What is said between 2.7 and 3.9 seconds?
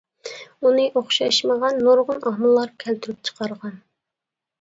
كەلتۈرۈپ چىقارغان.